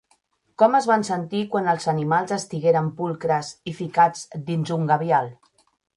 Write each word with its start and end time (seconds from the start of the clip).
Com 0.61 0.77
es 0.77 0.85
van 0.91 1.03
sentir 1.09 1.41
quan 1.51 1.69
els 1.73 1.85
animals 1.93 2.33
estigueren 2.37 2.89
pulcres 3.03 3.53
i 3.73 3.75
ficats 3.83 4.25
dins 4.49 4.73
un 4.79 4.93
gabial? 4.95 5.31